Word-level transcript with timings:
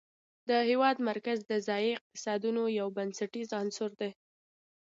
د 0.49 0.51
هېواد 0.69 0.97
مرکز 1.09 1.37
د 1.51 1.53
ځایي 1.67 1.91
اقتصادونو 1.99 2.63
یو 2.79 2.87
بنسټیز 2.97 3.49
عنصر 3.61 3.91
دی. 4.01 4.11